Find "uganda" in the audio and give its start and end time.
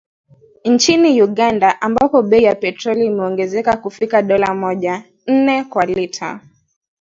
1.21-1.81